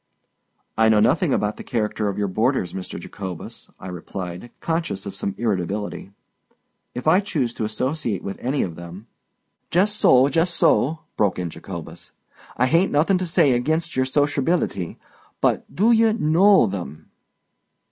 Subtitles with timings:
[0.79, 2.99] "I know nothing about the character of your boarders, Mr.
[2.99, 6.09] Jacobus," I replied, conscious of some irritability.
[6.95, 9.05] "If I choose to associate with any of them——"
[9.69, 12.13] "Jess so—jess so!" broke in Jacobus.
[12.57, 14.97] "I hain't nothin' to say ag'inst yer sosherbil'ty.
[15.39, 17.11] But do ye know them?"